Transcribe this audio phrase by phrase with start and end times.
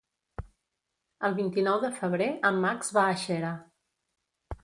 [1.29, 3.55] El vint-i-nou de febrer en Max va a Xera.